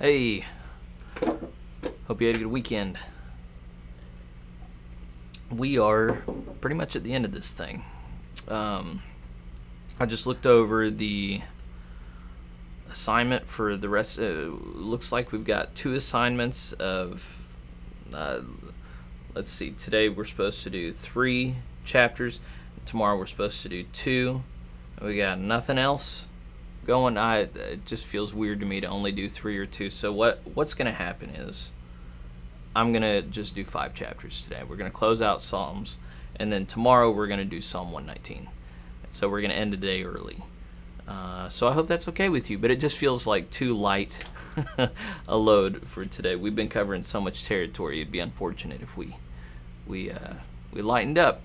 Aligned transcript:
Hey, 0.00 0.44
hope 2.06 2.20
you 2.20 2.28
had 2.28 2.36
a 2.36 2.38
good 2.38 2.46
weekend. 2.46 2.96
We 5.50 5.76
are 5.76 6.22
pretty 6.60 6.76
much 6.76 6.94
at 6.94 7.02
the 7.02 7.12
end 7.14 7.24
of 7.24 7.32
this 7.32 7.52
thing. 7.52 7.82
Um, 8.46 9.02
I 9.98 10.06
just 10.06 10.24
looked 10.24 10.46
over 10.46 10.88
the 10.88 11.40
assignment 12.88 13.48
for 13.48 13.76
the 13.76 13.88
rest. 13.88 14.20
Uh, 14.20 14.50
looks 14.72 15.10
like 15.10 15.32
we've 15.32 15.44
got 15.44 15.74
two 15.74 15.94
assignments 15.94 16.72
of. 16.74 17.42
Uh, 18.14 18.42
let's 19.34 19.50
see. 19.50 19.72
Today 19.72 20.08
we're 20.08 20.26
supposed 20.26 20.62
to 20.62 20.70
do 20.70 20.92
three 20.92 21.56
chapters. 21.84 22.38
Tomorrow 22.86 23.18
we're 23.18 23.26
supposed 23.26 23.62
to 23.62 23.68
do 23.68 23.82
two. 23.82 24.44
We 25.02 25.16
got 25.16 25.40
nothing 25.40 25.76
else 25.76 26.28
going. 26.88 27.18
I 27.18 27.40
it 27.40 27.84
just 27.84 28.06
feels 28.06 28.34
weird 28.34 28.60
to 28.60 28.66
me 28.66 28.80
to 28.80 28.86
only 28.88 29.12
do 29.12 29.28
three 29.28 29.58
or 29.58 29.66
two. 29.66 29.90
So 29.90 30.10
what 30.10 30.40
what's 30.54 30.74
gonna 30.74 30.90
happen 30.90 31.28
is 31.30 31.70
I'm 32.74 32.92
gonna 32.92 33.20
just 33.22 33.54
do 33.54 33.64
five 33.64 33.94
chapters 33.94 34.40
today. 34.40 34.62
We're 34.66 34.76
gonna 34.76 34.90
close 34.90 35.20
out 35.20 35.42
Psalms, 35.42 35.98
and 36.36 36.50
then 36.50 36.64
tomorrow 36.64 37.10
we're 37.10 37.26
gonna 37.26 37.44
do 37.44 37.60
Psalm 37.60 37.92
119. 37.92 38.48
So 39.10 39.28
we're 39.28 39.42
gonna 39.42 39.54
end 39.54 39.72
the 39.72 39.76
day 39.76 40.02
early. 40.02 40.42
Uh, 41.06 41.48
so 41.50 41.68
I 41.68 41.72
hope 41.72 41.86
that's 41.86 42.08
okay 42.08 42.30
with 42.30 42.50
you, 42.50 42.58
but 42.58 42.70
it 42.70 42.80
just 42.80 42.96
feels 42.96 43.26
like 43.26 43.50
too 43.50 43.76
light 43.76 44.24
a 45.28 45.36
load 45.36 45.86
for 45.86 46.04
today. 46.06 46.36
We've 46.36 46.56
been 46.56 46.68
covering 46.70 47.04
so 47.04 47.20
much 47.20 47.44
territory; 47.44 48.00
it'd 48.00 48.10
be 48.10 48.18
unfortunate 48.18 48.80
if 48.80 48.96
we 48.96 49.16
we 49.86 50.10
uh, 50.10 50.34
we 50.72 50.80
lightened 50.80 51.18
up. 51.18 51.42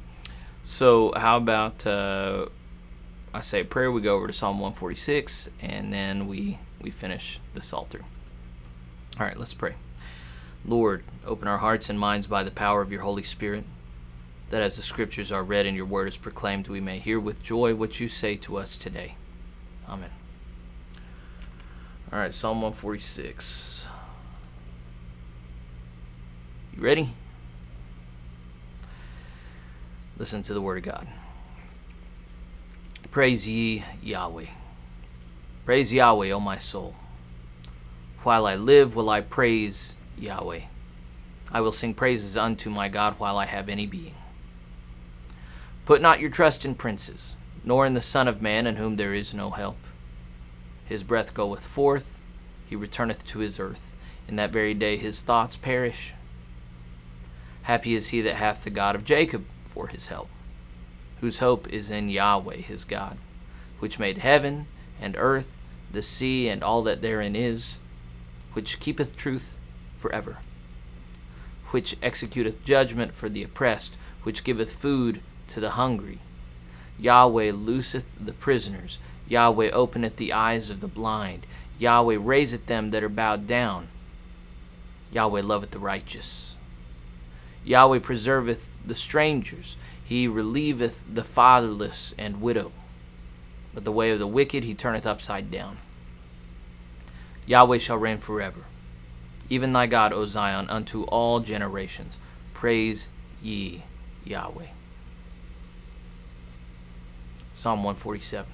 So 0.63 1.11
how 1.17 1.35
about 1.35 1.85
uh, 1.85 2.45
I 3.33 3.41
say 3.41 3.61
a 3.61 3.65
prayer, 3.65 3.91
we 3.91 4.01
go 4.01 4.15
over 4.15 4.27
to 4.27 4.33
Psalm 4.33 4.59
146, 4.59 5.49
and 5.59 5.91
then 5.91 6.27
we 6.27 6.59
we 6.79 6.91
finish 6.91 7.39
the 7.53 7.61
Psalter. 7.61 8.01
All 9.19 9.25
right, 9.25 9.37
let's 9.37 9.53
pray. 9.53 9.75
Lord, 10.65 11.03
open 11.25 11.47
our 11.47 11.57
hearts 11.57 11.89
and 11.89 11.99
minds 11.99 12.27
by 12.27 12.43
the 12.43 12.51
power 12.51 12.81
of 12.81 12.91
your 12.91 13.01
Holy 13.01 13.23
Spirit, 13.23 13.63
that 14.49 14.61
as 14.61 14.75
the 14.75 14.83
Scriptures 14.83 15.31
are 15.31 15.43
read 15.43 15.65
and 15.65 15.75
your 15.75 15.85
word 15.85 16.07
is 16.07 16.17
proclaimed, 16.17 16.67
we 16.67 16.79
may 16.79 16.99
hear 16.99 17.19
with 17.19 17.41
joy 17.41 17.73
what 17.73 17.99
you 17.99 18.07
say 18.07 18.35
to 18.37 18.57
us 18.57 18.75
today. 18.75 19.15
Amen. 19.89 20.11
All 22.11 22.19
right, 22.19 22.33
Psalm 22.33 22.61
146. 22.61 23.87
You 26.75 26.83
ready? 26.83 27.13
Listen 30.17 30.43
to 30.43 30.53
the 30.53 30.61
Word 30.61 30.77
of 30.77 30.83
God. 30.83 31.07
Praise 33.13 33.47
ye 33.47 33.83
Yahweh. 34.01 34.47
Praise 35.65 35.93
Yahweh, 35.93 36.31
O 36.31 36.39
my 36.39 36.57
soul. 36.57 36.95
While 38.23 38.47
I 38.47 38.55
live, 38.55 38.95
will 38.95 39.07
I 39.07 39.21
praise 39.21 39.93
Yahweh. 40.17 40.61
I 41.51 41.61
will 41.61 41.71
sing 41.71 41.93
praises 41.93 42.35
unto 42.35 42.71
my 42.71 42.89
God 42.89 43.19
while 43.19 43.37
I 43.37 43.45
have 43.45 43.69
any 43.69 43.85
being. 43.85 44.15
Put 45.85 46.01
not 46.01 46.21
your 46.21 46.31
trust 46.31 46.65
in 46.65 46.73
princes, 46.73 47.35
nor 47.63 47.85
in 47.85 47.93
the 47.93 48.01
Son 48.01 48.27
of 48.27 48.41
Man, 48.41 48.65
in 48.65 48.77
whom 48.77 48.95
there 48.95 49.13
is 49.13 49.31
no 49.31 49.51
help. 49.51 49.77
His 50.83 51.03
breath 51.03 51.35
goeth 51.35 51.63
forth, 51.63 52.23
he 52.65 52.75
returneth 52.75 53.23
to 53.27 53.39
his 53.39 53.59
earth. 53.59 53.95
In 54.27 54.37
that 54.37 54.51
very 54.51 54.73
day 54.73 54.97
his 54.97 55.21
thoughts 55.21 55.55
perish. 55.55 56.15
Happy 57.61 57.93
is 57.93 58.07
he 58.07 58.21
that 58.21 58.37
hath 58.37 58.63
the 58.63 58.71
God 58.71 58.95
of 58.95 59.05
Jacob 59.05 59.45
for 59.67 59.89
his 59.89 60.07
help, 60.07 60.29
whose 61.23 61.39
hope 61.39 61.69
is 61.69 61.89
in 61.89 62.09
Yahweh 62.09 62.57
his 62.57 62.83
God, 62.83 63.17
which 63.79 63.97
made 63.97 64.17
heaven 64.17 64.67
and 64.99 65.15
earth, 65.17 65.57
the 65.89 66.01
sea, 66.01 66.49
and 66.49 66.61
all 66.61 66.83
that 66.83 67.01
therein 67.01 67.33
is, 67.33 67.79
which 68.51 68.77
keepeth 68.81 69.15
truth 69.15 69.55
forever, 69.97 70.39
which 71.67 71.95
executeth 72.01 72.61
judgment 72.65 73.13
for 73.13 73.29
the 73.29 73.41
oppressed, 73.41 73.95
which 74.23 74.43
giveth 74.43 74.73
food 74.73 75.21
to 75.47 75.61
the 75.61 75.71
hungry. 75.71 76.19
Yahweh 76.99 77.53
looseth 77.53 78.15
the 78.19 78.33
prisoners. 78.33 78.97
Yahweh 79.25 79.69
openeth 79.71 80.17
the 80.17 80.33
eyes 80.33 80.69
of 80.69 80.81
the 80.81 80.89
blind. 80.89 81.47
Yahweh 81.79 82.17
raiseth 82.19 82.65
them 82.65 82.91
that 82.91 83.01
are 83.01 83.07
bowed 83.07 83.47
down. 83.47 83.87
Yahweh 85.13 85.41
loveth 85.41 85.71
the 85.71 85.79
righteous. 85.79 86.57
Yahweh 87.65 87.99
preserveth 87.99 88.69
the 88.85 88.95
strangers. 88.95 89.77
He 90.03 90.27
relieveth 90.27 91.03
the 91.11 91.23
fatherless 91.23 92.13
and 92.17 92.41
widow. 92.41 92.71
But 93.73 93.85
the 93.85 93.91
way 93.91 94.11
of 94.11 94.19
the 94.19 94.27
wicked 94.27 94.63
he 94.63 94.73
turneth 94.73 95.05
upside 95.05 95.49
down. 95.49 95.77
Yahweh 97.45 97.77
shall 97.77 97.97
reign 97.97 98.19
forever. 98.19 98.65
Even 99.49 99.73
thy 99.73 99.87
God, 99.87 100.13
O 100.13 100.25
Zion, 100.25 100.69
unto 100.69 101.03
all 101.03 101.39
generations. 101.39 102.17
Praise 102.53 103.07
ye 103.41 103.83
Yahweh. 104.23 104.67
Psalm 107.53 107.79
147. 107.79 108.51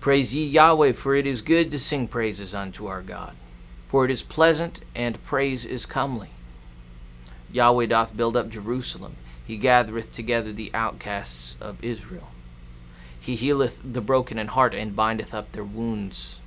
Praise 0.00 0.34
ye 0.34 0.44
Yahweh, 0.44 0.92
for 0.92 1.14
it 1.14 1.26
is 1.26 1.42
good 1.42 1.70
to 1.70 1.78
sing 1.78 2.06
praises 2.06 2.54
unto 2.54 2.86
our 2.86 3.02
God. 3.02 3.34
For 3.88 4.04
it 4.04 4.10
is 4.10 4.22
pleasant, 4.22 4.80
and 4.94 5.22
praise 5.24 5.64
is 5.64 5.86
comely. 5.86 6.30
Yahweh 7.52 7.86
doth 7.86 8.16
build 8.16 8.36
up 8.36 8.48
Jerusalem. 8.50 9.16
He 9.44 9.56
gathereth 9.56 10.12
together 10.12 10.52
the 10.52 10.70
outcasts 10.74 11.56
of 11.60 11.82
Israel. 11.82 12.28
He 13.18 13.36
healeth 13.36 13.80
the 13.84 14.00
broken 14.00 14.38
in 14.38 14.48
heart, 14.48 14.74
and 14.74 14.96
bindeth 14.96 15.34
up 15.34 15.52
their 15.52 15.64
wounds. 15.64 16.40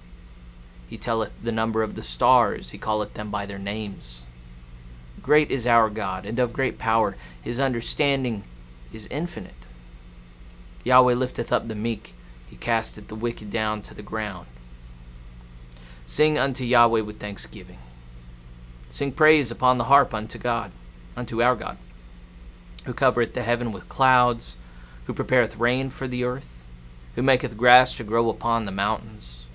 He 0.88 0.98
telleth 0.98 1.32
the 1.42 1.52
number 1.52 1.84
of 1.84 1.96
the 1.96 2.04
stars, 2.04 2.72
he 2.72 2.78
calleth 2.78 3.14
them 3.14 3.32
by 3.32 3.46
their 3.46 3.60
names. 3.60 4.26
Great 5.22 5.52
is 5.52 5.68
our 5.68 5.90
God, 5.90 6.26
and 6.26 6.40
of 6.40 6.54
great 6.54 6.78
power. 6.78 7.16
His 7.42 7.60
understanding 7.60 8.44
is 8.92 9.08
infinite. 9.08 9.54
Yahweh 10.84 11.14
lifteth 11.14 11.52
up 11.52 11.68
the 11.68 11.76
meek, 11.76 12.16
he 12.50 12.56
casteth 12.56 13.08
the 13.08 13.16
wicked 13.16 13.50
down 13.50 13.82
to 13.84 13.94
the 13.94 14.02
ground. 14.02 14.48
Sing 16.06 16.38
unto 16.38 16.66
Yahweh 16.66 17.02
with 17.02 17.20
thanksgiving. 17.20 17.78
Sing 18.90 19.12
praise 19.12 19.52
upon 19.52 19.78
the 19.78 19.86
harp 19.86 20.14
unto 20.14 20.38
God, 20.38 20.72
unto 21.22 21.44
our 21.44 21.56
God, 21.56 21.78
who 22.86 22.96
covereth 22.96 23.36
the 23.36 23.44
heaven 23.44 23.72
with 23.72 23.88
clouds, 23.88 24.58
who 25.06 25.14
prepareth 25.14 25.56
rain 25.58 25.92
for 25.92 26.08
the 26.08 26.24
earth, 26.24 26.66
who 27.14 27.22
maketh 27.22 27.56
grass 27.56 27.94
to 27.94 28.04
grow 28.04 28.28
upon 28.28 28.66
the 28.66 28.72
mountains. 28.72 29.46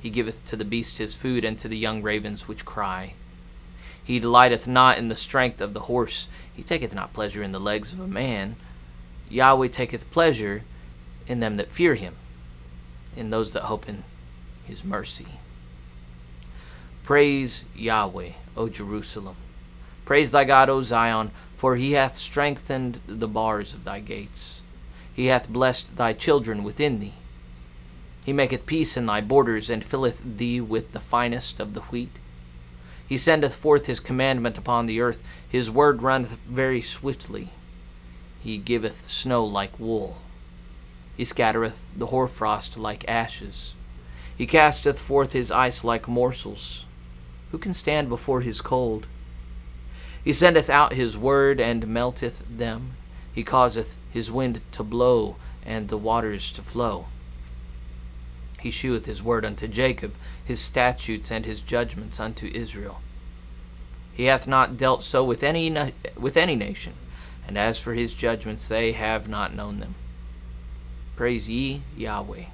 He 0.00 0.10
giveth 0.10 0.44
to 0.46 0.56
the 0.56 0.64
beast 0.64 0.98
his 0.98 1.14
food, 1.14 1.44
and 1.44 1.56
to 1.60 1.68
the 1.68 1.78
young 1.78 2.02
ravens 2.02 2.48
which 2.48 2.64
cry. 2.64 3.14
He 4.02 4.18
delighteth 4.18 4.66
not 4.66 4.98
in 4.98 5.06
the 5.06 5.14
strength 5.14 5.60
of 5.60 5.72
the 5.72 5.82
horse, 5.82 6.28
he 6.52 6.64
taketh 6.64 6.96
not 6.96 7.12
pleasure 7.12 7.44
in 7.44 7.52
the 7.52 7.60
legs 7.60 7.92
of 7.92 8.00
a 8.00 8.08
man. 8.08 8.56
Yahweh 9.30 9.68
taketh 9.68 10.10
pleasure 10.10 10.64
in 11.28 11.38
them 11.38 11.54
that 11.54 11.70
fear 11.70 11.94
him, 11.94 12.16
in 13.16 13.30
those 13.30 13.52
that 13.52 13.62
hope 13.64 13.88
in 13.88 14.02
his 14.64 14.84
mercy. 14.84 15.38
Praise 17.04 17.62
Yahweh, 17.76 18.32
O 18.56 18.68
Jerusalem. 18.68 19.36
Praise 20.12 20.30
thy 20.30 20.44
God, 20.44 20.68
O 20.68 20.82
Zion, 20.82 21.30
for 21.56 21.76
he 21.76 21.92
hath 21.92 22.18
strengthened 22.18 23.00
the 23.06 23.26
bars 23.26 23.72
of 23.72 23.84
thy 23.84 23.98
gates. 24.00 24.60
He 25.14 25.28
hath 25.28 25.48
blessed 25.48 25.96
thy 25.96 26.12
children 26.12 26.62
within 26.62 27.00
thee. 27.00 27.14
He 28.22 28.34
maketh 28.34 28.66
peace 28.66 28.98
in 28.98 29.06
thy 29.06 29.22
borders, 29.22 29.70
and 29.70 29.82
filleth 29.82 30.20
thee 30.22 30.60
with 30.60 30.92
the 30.92 31.00
finest 31.00 31.60
of 31.60 31.72
the 31.72 31.80
wheat. 31.80 32.18
He 33.08 33.16
sendeth 33.16 33.54
forth 33.54 33.86
his 33.86 34.00
commandment 34.00 34.58
upon 34.58 34.84
the 34.84 35.00
earth, 35.00 35.22
his 35.48 35.70
word 35.70 36.02
runneth 36.02 36.36
very 36.46 36.82
swiftly. 36.82 37.48
He 38.42 38.58
giveth 38.58 39.06
snow 39.06 39.42
like 39.42 39.80
wool. 39.80 40.18
He 41.16 41.24
scattereth 41.24 41.86
the 41.96 42.08
hoarfrost 42.08 42.76
like 42.76 43.08
ashes. 43.08 43.72
He 44.36 44.46
casteth 44.46 45.00
forth 45.00 45.32
his 45.32 45.50
ice 45.50 45.82
like 45.82 46.06
morsels. 46.06 46.84
Who 47.50 47.56
can 47.56 47.72
stand 47.72 48.10
before 48.10 48.42
his 48.42 48.60
cold? 48.60 49.06
He 50.24 50.32
sendeth 50.32 50.70
out 50.70 50.92
his 50.92 51.18
word 51.18 51.60
and 51.60 51.86
melteth 51.88 52.42
them. 52.48 52.92
He 53.32 53.42
causeth 53.42 53.98
his 54.10 54.30
wind 54.30 54.60
to 54.72 54.82
blow 54.82 55.36
and 55.64 55.88
the 55.88 55.96
waters 55.96 56.50
to 56.52 56.62
flow. 56.62 57.06
He 58.60 58.70
sheweth 58.70 59.06
his 59.06 59.22
word 59.22 59.44
unto 59.44 59.66
Jacob, 59.66 60.14
his 60.44 60.60
statutes 60.60 61.32
and 61.32 61.44
his 61.44 61.60
judgments 61.60 62.20
unto 62.20 62.46
Israel. 62.54 63.00
He 64.14 64.24
hath 64.24 64.46
not 64.46 64.76
dealt 64.76 65.02
so 65.02 65.24
with 65.24 65.42
any 65.42 65.70
with 66.16 66.36
any 66.36 66.54
nation, 66.54 66.92
and 67.46 67.58
as 67.58 67.80
for 67.80 67.94
his 67.94 68.14
judgments, 68.14 68.68
they 68.68 68.92
have 68.92 69.28
not 69.28 69.54
known 69.54 69.80
them. 69.80 69.96
Praise 71.16 71.50
ye 71.50 71.82
Yahweh. 71.96 72.44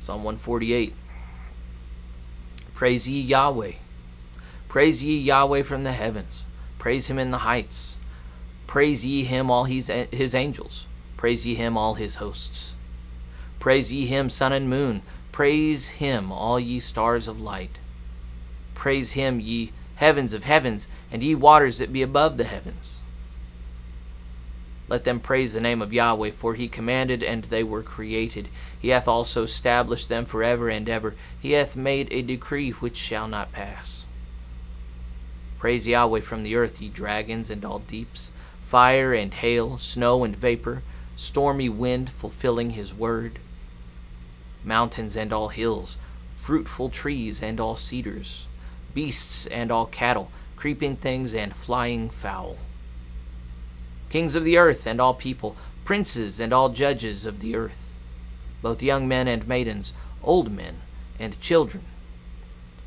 Psalm 0.00 0.22
148. 0.22 0.94
Praise 2.74 3.08
ye 3.08 3.20
Yahweh. 3.20 3.72
Praise 4.68 5.04
ye 5.04 5.16
Yahweh 5.16 5.62
from 5.62 5.84
the 5.84 5.92
heavens. 5.92 6.44
Praise 6.78 7.06
him 7.06 7.18
in 7.18 7.30
the 7.30 7.38
heights. 7.38 7.96
Praise 8.66 9.06
ye 9.06 9.22
him, 9.22 9.50
all 9.50 9.64
his, 9.64 9.90
his 10.10 10.34
angels. 10.34 10.86
Praise 11.16 11.46
ye 11.46 11.54
him, 11.54 11.76
all 11.76 11.94
his 11.94 12.16
hosts. 12.16 12.74
Praise 13.60 13.92
ye 13.92 14.06
him, 14.06 14.28
sun 14.28 14.52
and 14.52 14.68
moon. 14.68 15.02
Praise 15.30 15.88
him, 15.88 16.32
all 16.32 16.58
ye 16.58 16.80
stars 16.80 17.28
of 17.28 17.40
light. 17.40 17.78
Praise 18.74 19.12
him, 19.12 19.38
ye 19.38 19.72
heavens 19.94 20.32
of 20.32 20.44
heavens, 20.44 20.88
and 21.12 21.22
ye 21.22 21.34
waters 21.34 21.78
that 21.78 21.92
be 21.92 22.02
above 22.02 22.36
the 22.36 22.44
heavens. 22.44 23.00
Let 24.86 25.04
them 25.04 25.20
praise 25.20 25.54
the 25.54 25.60
name 25.60 25.80
of 25.80 25.94
Yahweh, 25.94 26.32
for 26.32 26.54
he 26.54 26.68
commanded, 26.68 27.22
and 27.22 27.44
they 27.44 27.62
were 27.64 27.82
created. 27.82 28.48
He 28.78 28.88
hath 28.88 29.08
also 29.08 29.42
established 29.42 30.10
them 30.10 30.26
for 30.26 30.42
ever 30.42 30.68
and 30.68 30.88
ever. 30.88 31.14
He 31.40 31.52
hath 31.52 31.74
made 31.74 32.08
a 32.10 32.20
decree 32.20 32.70
which 32.70 32.96
shall 32.98 33.26
not 33.26 33.52
pass. 33.52 34.04
Praise 35.58 35.88
Yahweh 35.88 36.20
from 36.20 36.42
the 36.42 36.54
earth, 36.56 36.82
ye 36.82 36.90
dragons 36.90 37.48
and 37.48 37.64
all 37.64 37.78
deeps, 37.78 38.30
fire 38.60 39.14
and 39.14 39.32
hail, 39.32 39.78
snow 39.78 40.22
and 40.22 40.36
vapor, 40.36 40.82
stormy 41.16 41.70
wind 41.70 42.10
fulfilling 42.10 42.70
his 42.70 42.92
word, 42.92 43.38
mountains 44.62 45.16
and 45.16 45.32
all 45.32 45.48
hills, 45.48 45.96
fruitful 46.34 46.90
trees 46.90 47.42
and 47.42 47.58
all 47.58 47.76
cedars, 47.76 48.46
beasts 48.92 49.46
and 49.46 49.72
all 49.72 49.86
cattle, 49.86 50.30
creeping 50.56 50.96
things 50.96 51.34
and 51.34 51.56
flying 51.56 52.10
fowl 52.10 52.58
kings 54.14 54.36
of 54.36 54.44
the 54.44 54.56
earth 54.56 54.86
and 54.86 55.00
all 55.00 55.12
people, 55.12 55.56
princes 55.84 56.38
and 56.38 56.52
all 56.52 56.68
judges 56.68 57.26
of 57.26 57.40
the 57.40 57.56
earth, 57.56 57.92
both 58.62 58.80
young 58.80 59.08
men 59.08 59.26
and 59.26 59.48
maidens, 59.48 59.92
old 60.22 60.52
men 60.52 60.76
and 61.18 61.40
children. 61.40 61.84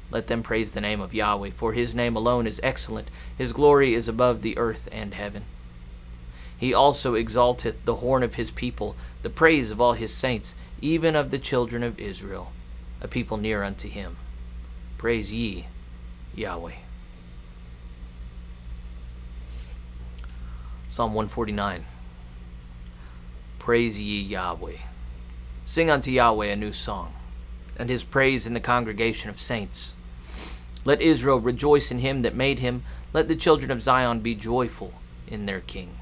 Let 0.10 0.28
them 0.28 0.42
praise 0.42 0.72
the 0.72 0.80
name 0.80 1.02
of 1.02 1.14
Yahweh, 1.14 1.50
for 1.52 1.74
his 1.74 1.94
name 1.94 2.16
alone 2.16 2.48
is 2.48 2.62
excellent, 2.64 3.10
his 3.38 3.52
glory 3.52 3.94
is 3.94 4.08
above 4.08 4.42
the 4.42 4.58
earth 4.58 4.88
and 4.90 5.14
heaven. 5.14 5.44
He 6.58 6.74
also 6.74 7.16
exalteth 7.16 7.84
the 7.84 7.96
horn 7.96 8.24
of 8.24 8.36
his 8.36 8.50
people, 8.50 8.96
the 9.22 9.30
praise 9.30 9.70
of 9.70 9.82
all 9.82 9.96
his 9.96 10.14
saints, 10.14 10.56
even 10.80 11.14
of 11.14 11.30
the 11.30 11.40
children 11.40 11.84
of 11.84 12.00
Israel, 12.00 12.54
a 13.02 13.10
people 13.10 13.36
near 13.36 13.64
unto 13.64 13.90
him. 13.90 14.16
Praise 14.98 15.34
ye 15.34 15.68
Yahweh. 16.36 16.87
Psalm 20.90 21.14
149 21.14 21.84
Praise 23.60 24.02
ye 24.02 24.22
Yahweh. 24.22 24.78
Sing 25.66 25.90
unto 25.90 26.10
Yahweh 26.10 26.46
a 26.46 26.56
new 26.56 26.72
song, 26.72 27.14
and 27.76 27.90
his 27.90 28.06
praise 28.06 28.48
in 28.48 28.54
the 28.54 28.62
congregation 28.62 29.30
of 29.30 29.38
saints. 29.38 29.96
Let 30.86 31.02
Israel 31.02 31.42
rejoice 31.42 31.92
in 31.92 32.00
him 32.00 32.22
that 32.22 32.36
made 32.36 32.60
him. 32.60 32.84
Let 33.12 33.28
the 33.28 33.36
children 33.36 33.70
of 33.70 33.84
Zion 33.84 34.22
be 34.22 34.34
joyful 34.34 34.94
in 35.28 35.46
their 35.46 35.60
king. 35.60 35.98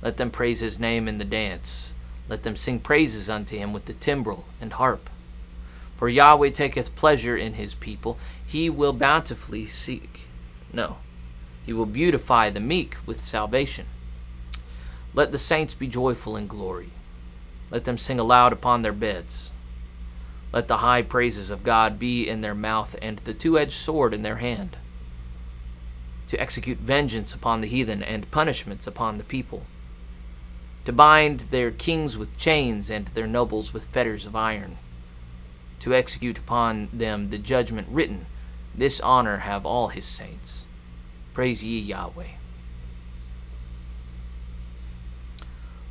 Let 0.00 0.16
them 0.16 0.30
praise 0.30 0.60
his 0.60 0.78
name 0.78 1.08
in 1.08 1.18
the 1.18 1.24
dance. 1.24 1.92
Let 2.28 2.44
them 2.44 2.54
sing 2.54 2.78
praises 2.78 3.28
unto 3.28 3.58
him 3.58 3.72
with 3.72 3.86
the 3.86 3.94
timbrel 3.94 4.44
and 4.60 4.74
harp. 4.74 5.10
For 5.96 6.08
Yahweh 6.08 6.50
taketh 6.50 6.94
pleasure 6.94 7.36
in 7.36 7.54
his 7.54 7.74
people. 7.74 8.16
He 8.46 8.70
will 8.70 8.92
bountifully 8.92 9.66
seek. 9.66 10.20
No, 10.72 10.98
he 11.68 11.74
will 11.74 11.84
beautify 11.84 12.48
the 12.48 12.60
meek 12.60 12.96
with 13.04 13.20
salvation. 13.20 13.84
Let 15.12 15.32
the 15.32 15.38
saints 15.38 15.74
be 15.74 15.86
joyful 15.86 16.34
in 16.34 16.46
glory. 16.46 16.92
Let 17.70 17.84
them 17.84 17.98
sing 17.98 18.18
aloud 18.18 18.54
upon 18.54 18.80
their 18.80 18.94
beds. 18.94 19.50
Let 20.50 20.66
the 20.66 20.78
high 20.78 21.02
praises 21.02 21.50
of 21.50 21.62
God 21.62 21.98
be 21.98 22.26
in 22.26 22.40
their 22.40 22.54
mouth 22.54 22.96
and 23.02 23.18
the 23.18 23.34
two 23.34 23.58
edged 23.58 23.72
sword 23.72 24.14
in 24.14 24.22
their 24.22 24.36
hand, 24.36 24.78
to 26.28 26.40
execute 26.40 26.78
vengeance 26.78 27.34
upon 27.34 27.60
the 27.60 27.68
heathen 27.68 28.02
and 28.02 28.30
punishments 28.30 28.86
upon 28.86 29.18
the 29.18 29.22
people, 29.22 29.64
to 30.86 30.92
bind 30.94 31.40
their 31.40 31.70
kings 31.70 32.16
with 32.16 32.38
chains 32.38 32.88
and 32.88 33.08
their 33.08 33.26
nobles 33.26 33.74
with 33.74 33.88
fetters 33.88 34.24
of 34.24 34.34
iron, 34.34 34.78
to 35.80 35.94
execute 35.94 36.38
upon 36.38 36.88
them 36.94 37.28
the 37.28 37.36
judgment 37.36 37.88
written. 37.90 38.24
This 38.74 39.00
honor 39.00 39.40
have 39.40 39.66
all 39.66 39.88
his 39.88 40.06
saints. 40.06 40.64
Praise 41.38 41.62
ye 41.62 41.78
Yahweh. 41.78 42.30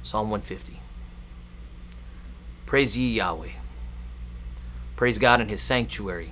Psalm 0.03 0.29
150. 0.29 0.81
Praise 2.65 2.97
ye 2.97 3.13
Yahweh. 3.13 3.51
Praise 4.97 5.17
God 5.17 5.39
in 5.39 5.47
his 5.47 5.61
sanctuary. 5.61 6.31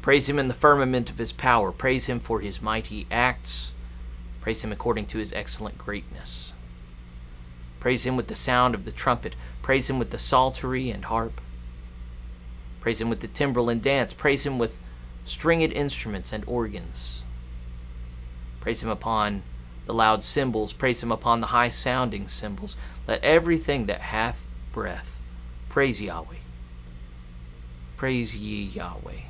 Praise 0.00 0.28
him 0.28 0.38
in 0.38 0.46
the 0.46 0.54
firmament 0.54 1.10
of 1.10 1.18
his 1.18 1.32
power. 1.32 1.72
Praise 1.72 2.06
him 2.06 2.20
for 2.20 2.38
his 2.38 2.62
mighty 2.62 3.08
acts. 3.10 3.72
Praise 4.40 4.62
him 4.62 4.70
according 4.70 5.06
to 5.06 5.18
his 5.18 5.32
excellent 5.32 5.76
greatness. 5.76 6.52
Praise 7.80 8.06
him 8.06 8.16
with 8.16 8.28
the 8.28 8.36
sound 8.36 8.76
of 8.76 8.84
the 8.84 8.92
trumpet. 8.92 9.34
Praise 9.60 9.90
him 9.90 9.98
with 9.98 10.10
the 10.10 10.18
psaltery 10.18 10.88
and 10.88 11.06
harp. 11.06 11.40
Praise 12.80 13.00
him 13.00 13.10
with 13.10 13.22
the 13.22 13.26
timbrel 13.26 13.68
and 13.68 13.82
dance. 13.82 14.14
Praise 14.14 14.46
him 14.46 14.56
with 14.56 14.78
stringed 15.24 15.72
instruments 15.72 16.32
and 16.32 16.44
organs. 16.46 17.23
Praise 18.64 18.82
him 18.82 18.88
upon 18.88 19.42
the 19.84 19.92
loud 19.92 20.24
cymbals, 20.24 20.72
praise 20.72 21.02
him 21.02 21.12
upon 21.12 21.42
the 21.42 21.48
high 21.48 21.68
sounding 21.68 22.28
cymbals. 22.28 22.78
Let 23.06 23.22
everything 23.22 23.84
that 23.86 24.00
hath 24.00 24.46
breath 24.72 25.20
praise 25.68 26.00
Yahweh. 26.00 26.36
Praise 27.98 28.38
ye 28.38 28.62
Yahweh. 28.62 29.20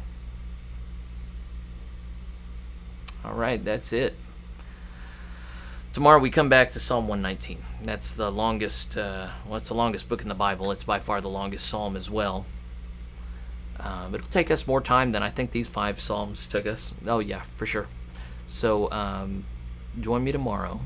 All 3.24 3.34
right, 3.34 3.62
that's 3.64 3.92
it. 3.92 4.14
Tomorrow 5.92 6.20
we 6.20 6.30
come 6.30 6.48
back 6.48 6.70
to 6.70 6.78
Psalm 6.78 7.08
119. 7.08 7.60
That's 7.82 8.14
the 8.14 8.30
longest, 8.30 8.96
uh, 8.96 9.30
well, 9.48 9.56
it's 9.56 9.70
the 9.70 9.74
longest 9.74 10.08
book 10.08 10.22
in 10.22 10.28
the 10.28 10.36
Bible. 10.36 10.70
It's 10.70 10.84
by 10.84 11.00
far 11.00 11.20
the 11.20 11.28
longest 11.28 11.66
psalm 11.66 11.96
as 11.96 12.08
well. 12.08 12.46
Um, 13.80 14.14
it'll 14.14 14.28
take 14.28 14.52
us 14.52 14.68
more 14.68 14.80
time 14.80 15.10
than 15.10 15.24
I 15.24 15.30
think 15.30 15.50
these 15.50 15.66
five 15.66 15.98
psalms 15.98 16.46
took 16.46 16.66
us. 16.66 16.94
Oh, 17.04 17.18
yeah, 17.18 17.42
for 17.56 17.66
sure. 17.66 17.88
So, 18.46 18.90
um, 18.90 19.44
join 20.00 20.24
me 20.24 20.32
tomorrow, 20.32 20.80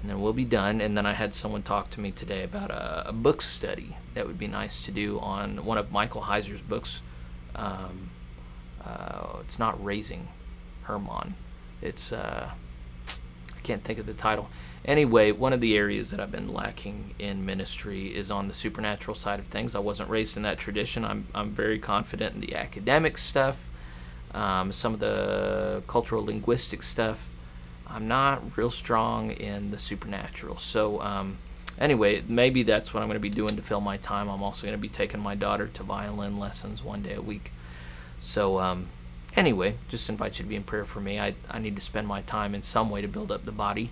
and 0.00 0.10
then 0.10 0.20
we'll 0.20 0.32
be 0.32 0.44
done. 0.44 0.80
And 0.80 0.96
then 0.96 1.06
I 1.06 1.12
had 1.12 1.34
someone 1.34 1.62
talk 1.62 1.90
to 1.90 2.00
me 2.00 2.10
today 2.10 2.42
about 2.42 2.70
a, 2.70 3.08
a 3.08 3.12
book 3.12 3.42
study 3.42 3.96
that 4.14 4.26
would 4.26 4.38
be 4.38 4.46
nice 4.46 4.82
to 4.84 4.90
do 4.90 5.18
on 5.20 5.64
one 5.64 5.78
of 5.78 5.90
Michael 5.90 6.22
Heiser's 6.22 6.62
books. 6.62 7.02
Um, 7.54 8.10
uh, 8.84 9.38
it's 9.40 9.58
not 9.58 9.82
Raising 9.84 10.28
Hermon. 10.82 11.34
It's 11.82 12.12
uh, 12.12 12.50
I 13.56 13.60
can't 13.62 13.84
think 13.84 13.98
of 13.98 14.06
the 14.06 14.14
title. 14.14 14.48
Anyway, 14.84 15.30
one 15.30 15.52
of 15.52 15.60
the 15.60 15.76
areas 15.76 16.10
that 16.10 16.20
I've 16.20 16.32
been 16.32 16.52
lacking 16.52 17.14
in 17.18 17.44
ministry 17.44 18.16
is 18.16 18.30
on 18.30 18.48
the 18.48 18.54
supernatural 18.54 19.14
side 19.14 19.38
of 19.38 19.46
things. 19.46 19.74
I 19.74 19.78
wasn't 19.78 20.08
raised 20.08 20.36
in 20.36 20.42
that 20.44 20.58
tradition. 20.58 21.04
I'm 21.04 21.26
I'm 21.34 21.50
very 21.50 21.78
confident 21.78 22.34
in 22.34 22.40
the 22.40 22.54
academic 22.54 23.18
stuff, 23.18 23.68
um, 24.34 24.72
some 24.72 24.94
of 24.94 25.00
the 25.00 25.82
cultural 25.86 26.24
linguistic 26.24 26.82
stuff. 26.82 27.28
I'm 27.86 28.06
not 28.06 28.56
real 28.56 28.70
strong 28.70 29.32
in 29.32 29.70
the 29.70 29.78
supernatural. 29.78 30.58
So, 30.58 31.00
um, 31.00 31.38
anyway, 31.78 32.22
maybe 32.28 32.62
that's 32.62 32.94
what 32.94 33.02
I'm 33.02 33.08
going 33.08 33.16
to 33.16 33.20
be 33.20 33.28
doing 33.28 33.56
to 33.56 33.62
fill 33.62 33.80
my 33.80 33.96
time. 33.96 34.28
I'm 34.28 34.42
also 34.42 34.66
going 34.66 34.78
to 34.78 34.80
be 34.80 34.88
taking 34.88 35.20
my 35.20 35.34
daughter 35.34 35.66
to 35.66 35.82
violin 35.82 36.38
lessons 36.38 36.84
one 36.84 37.02
day 37.02 37.14
a 37.14 37.22
week. 37.22 37.52
So, 38.20 38.60
um, 38.60 38.84
anyway, 39.34 39.76
just 39.88 40.08
invite 40.08 40.38
you 40.38 40.44
to 40.44 40.48
be 40.48 40.56
in 40.56 40.62
prayer 40.62 40.84
for 40.84 41.00
me. 41.00 41.18
I, 41.18 41.34
I 41.50 41.58
need 41.58 41.74
to 41.74 41.82
spend 41.82 42.06
my 42.06 42.22
time 42.22 42.54
in 42.54 42.62
some 42.62 42.90
way 42.90 43.00
to 43.00 43.08
build 43.08 43.32
up 43.32 43.44
the 43.44 43.52
body, 43.52 43.90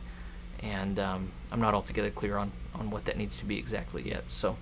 and 0.60 0.98
um, 1.00 1.32
I'm 1.50 1.60
not 1.60 1.74
altogether 1.74 2.10
clear 2.10 2.36
on, 2.36 2.52
on 2.74 2.90
what 2.90 3.06
that 3.06 3.16
needs 3.16 3.36
to 3.38 3.44
be 3.44 3.58
exactly 3.58 4.08
yet. 4.08 4.24
So, 4.28 4.56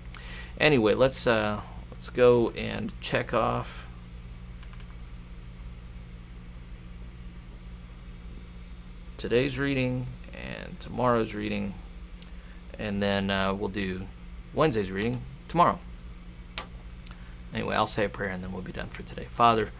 anyway, 0.59 0.95
let's 0.95 1.27
uh, 1.27 1.61
let's 1.91 2.09
go 2.09 2.49
and 2.51 2.93
check 3.01 3.33
off 3.33 3.86
today's 9.17 9.57
reading 9.57 10.05
and 10.33 10.79
tomorrow's 10.79 11.33
reading, 11.33 11.73
and 12.77 13.01
then 13.01 13.31
uh, 13.31 13.53
we'll 13.53 13.69
do 13.69 14.03
Wednesday's 14.53 14.91
reading 14.91 15.21
tomorrow. 15.47 15.79
Anyway, 17.53 17.75
I'll 17.75 17.87
say 17.87 18.05
a 18.05 18.09
prayer 18.09 18.29
and 18.29 18.43
then 18.43 18.51
we'll 18.51 18.61
be 18.61 18.71
done 18.71 18.89
for 18.89 19.01
today. 19.01 19.25
Father, 19.25 19.71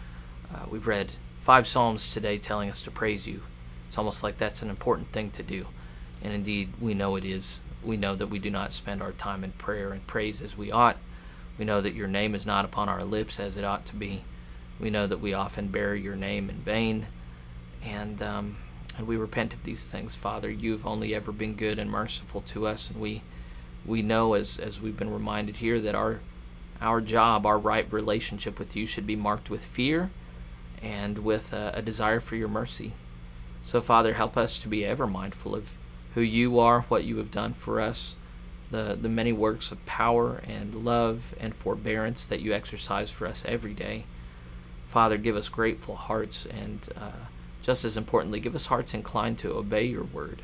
uh, 0.53 0.65
we've 0.69 0.87
read 0.87 1.13
five 1.39 1.67
Psalms 1.67 2.11
today 2.11 2.39
telling 2.39 2.69
us 2.69 2.81
to 2.81 2.91
praise 2.91 3.27
you. 3.27 3.43
It's 3.87 3.97
almost 3.97 4.23
like 4.23 4.37
that's 4.37 4.63
an 4.63 4.69
important 4.69 5.11
thing 5.11 5.29
to 5.31 5.43
do. 5.43 5.67
And 6.23 6.33
indeed, 6.33 6.73
we 6.81 6.95
know 6.95 7.15
it 7.15 7.23
is. 7.23 7.59
We 7.83 7.95
know 7.95 8.15
that 8.15 8.27
we 8.27 8.39
do 8.39 8.49
not 8.49 8.73
spend 8.73 9.03
our 9.03 9.11
time 9.11 9.43
in 9.43 9.51
prayer 9.51 9.91
and 9.91 10.05
praise 10.07 10.41
as 10.41 10.57
we 10.57 10.71
ought. 10.71 10.97
We 11.59 11.65
know 11.65 11.81
that 11.81 11.93
your 11.93 12.07
name 12.07 12.33
is 12.33 12.45
not 12.45 12.65
upon 12.65 12.89
our 12.89 13.03
lips 13.03 13.39
as 13.39 13.55
it 13.55 13.63
ought 13.63 13.85
to 13.85 13.95
be. 13.95 14.23
We 14.79 14.89
know 14.89 15.05
that 15.05 15.21
we 15.21 15.33
often 15.33 15.67
bear 15.67 15.95
your 15.95 16.15
name 16.15 16.49
in 16.49 16.57
vain. 16.57 17.07
And 17.83 18.21
um, 18.21 18.57
and 18.97 19.07
we 19.07 19.15
repent 19.17 19.53
of 19.53 19.63
these 19.63 19.87
things, 19.87 20.15
Father. 20.15 20.49
You've 20.49 20.85
only 20.85 21.13
ever 21.13 21.31
been 21.31 21.55
good 21.55 21.79
and 21.79 21.89
merciful 21.89 22.41
to 22.41 22.67
us, 22.67 22.89
and 22.89 22.99
we 22.99 23.21
we 23.85 24.01
know 24.01 24.33
as 24.33 24.57
as 24.59 24.81
we've 24.81 24.97
been 24.97 25.13
reminded 25.13 25.57
here 25.57 25.79
that 25.79 25.95
our 25.95 26.19
our 26.81 27.01
job, 27.01 27.45
our 27.45 27.57
right 27.57 27.91
relationship 27.91 28.59
with 28.59 28.75
you 28.75 28.85
should 28.85 29.07
be 29.07 29.15
marked 29.15 29.49
with 29.49 29.65
fear 29.65 30.11
and 30.81 31.19
with 31.19 31.53
a, 31.53 31.71
a 31.75 31.81
desire 31.81 32.19
for 32.19 32.35
your 32.35 32.47
mercy. 32.47 32.93
So, 33.63 33.81
Father, 33.81 34.13
help 34.13 34.37
us 34.37 34.57
to 34.59 34.67
be 34.67 34.85
ever 34.85 35.07
mindful 35.07 35.55
of 35.55 35.71
who 36.13 36.21
you 36.21 36.59
are, 36.59 36.81
what 36.81 37.03
you 37.03 37.17
have 37.17 37.31
done 37.31 37.53
for 37.53 37.81
us, 37.81 38.15
the, 38.71 38.97
the 38.99 39.09
many 39.09 39.33
works 39.33 39.71
of 39.71 39.85
power 39.85 40.41
and 40.47 40.85
love 40.85 41.35
and 41.39 41.55
forbearance 41.55 42.25
that 42.25 42.41
you 42.41 42.53
exercise 42.53 43.09
for 43.09 43.27
us 43.27 43.43
every 43.47 43.73
day. 43.73 44.05
Father, 44.87 45.17
give 45.17 45.35
us 45.35 45.49
grateful 45.49 45.95
hearts 45.95 46.45
and 46.45 46.87
uh, 46.95 47.25
just 47.61 47.83
as 47.83 47.97
importantly, 47.97 48.39
give 48.39 48.55
us 48.55 48.67
hearts 48.67 48.93
inclined 48.93 49.37
to 49.39 49.55
obey 49.55 49.83
your 49.83 50.03
word, 50.03 50.41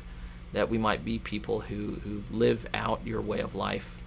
that 0.52 0.70
we 0.70 0.78
might 0.78 1.04
be 1.04 1.18
people 1.18 1.60
who, 1.60 2.00
who 2.04 2.22
live 2.30 2.66
out 2.74 3.06
your 3.06 3.20
way 3.20 3.40
of 3.40 3.54
life 3.54 4.02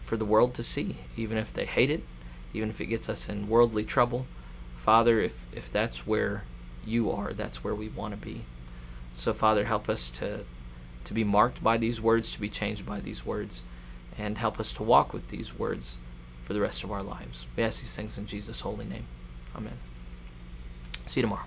for 0.00 0.16
the 0.16 0.24
world 0.24 0.54
to 0.54 0.62
see, 0.62 0.98
even 1.16 1.36
if 1.36 1.52
they 1.52 1.64
hate 1.64 1.90
it, 1.90 2.04
even 2.52 2.70
if 2.70 2.80
it 2.80 2.86
gets 2.86 3.08
us 3.08 3.28
in 3.28 3.48
worldly 3.48 3.84
trouble. 3.84 4.26
Father, 4.76 5.20
if, 5.20 5.44
if 5.52 5.70
that's 5.70 6.06
where 6.06 6.44
you 6.84 7.10
are, 7.10 7.32
that's 7.32 7.64
where 7.64 7.74
we 7.74 7.88
want 7.88 8.12
to 8.12 8.16
be. 8.16 8.42
So, 9.14 9.32
Father, 9.32 9.64
help 9.64 9.88
us 9.88 10.10
to, 10.10 10.44
to 11.04 11.14
be 11.14 11.24
marked 11.24 11.62
by 11.62 11.76
these 11.76 12.00
words, 12.00 12.30
to 12.32 12.40
be 12.40 12.48
changed 12.48 12.86
by 12.86 13.00
these 13.00 13.26
words, 13.26 13.62
and 14.16 14.38
help 14.38 14.60
us 14.60 14.72
to 14.74 14.82
walk 14.82 15.12
with 15.12 15.28
these 15.28 15.58
words 15.58 15.96
for 16.42 16.52
the 16.52 16.60
rest 16.60 16.84
of 16.84 16.92
our 16.92 17.02
lives. 17.02 17.46
We 17.56 17.64
ask 17.64 17.80
these 17.80 17.96
things 17.96 18.16
in 18.16 18.26
Jesus' 18.26 18.60
holy 18.60 18.84
name. 18.84 19.06
Amen. 19.56 19.78
See 21.06 21.20
you 21.20 21.22
tomorrow. 21.22 21.46